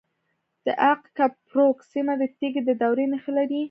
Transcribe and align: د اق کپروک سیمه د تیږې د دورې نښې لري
د 0.65 0.67
اق 0.91 1.01
کپروک 1.17 1.77
سیمه 1.91 2.13
د 2.21 2.23
تیږې 2.37 2.61
د 2.65 2.69
دورې 2.81 3.05
نښې 3.11 3.31
لري 3.37 3.59